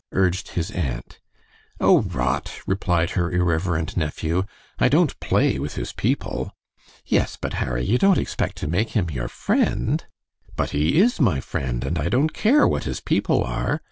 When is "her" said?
3.11-3.31